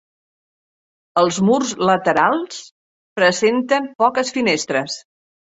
Els 1.21 1.37
murs 1.49 1.73
laterals 1.89 2.57
presenten 3.21 3.93
poques 4.03 4.35
finestres. 4.41 4.99